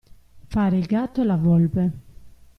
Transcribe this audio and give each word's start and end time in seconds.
Fare 0.47 0.79
il 0.79 0.87
gatto 0.87 1.21
e 1.21 1.25
la 1.25 1.35
volpe. 1.35 1.91